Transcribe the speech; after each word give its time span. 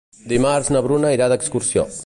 Dimarts 0.31 0.71
na 0.75 0.81
Bruna 0.87 1.13
irà 1.19 1.31
d'excursió. 1.35 1.89